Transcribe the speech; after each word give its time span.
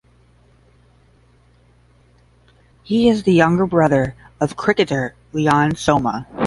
He 2.81 3.07
is 3.07 3.21
the 3.21 3.33
younger 3.33 3.67
brother 3.67 4.15
of 4.39 4.55
cricketer 4.55 5.13
Leon 5.31 5.75
Soma. 5.75 6.25